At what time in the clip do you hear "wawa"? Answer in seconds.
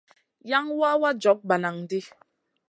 0.79-1.09